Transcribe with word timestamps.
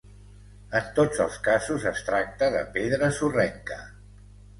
En 0.77 0.85
tots 0.99 1.19
els 1.25 1.35
casos 1.47 1.85
es 1.91 2.01
tracta 2.07 2.47
de 2.55 2.63
pedra 2.79 3.11
sorrenca. 3.19 3.79